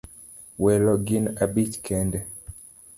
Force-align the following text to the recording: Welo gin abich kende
Welo 0.63 0.93
gin 1.11 1.25
abich 1.47 1.75
kende 1.91 2.19